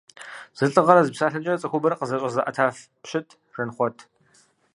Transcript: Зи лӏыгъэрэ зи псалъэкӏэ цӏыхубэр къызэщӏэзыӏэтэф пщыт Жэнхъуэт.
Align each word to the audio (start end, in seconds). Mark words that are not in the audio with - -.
Зи 0.57 0.65
лӏыгъэрэ 0.71 1.01
зи 1.05 1.13
псалъэкӏэ 1.13 1.53
цӏыхубэр 1.61 1.93
къызэщӏэзыӏэтэф 1.99 2.77
пщыт 3.03 3.27
Жэнхъуэт. 3.53 3.97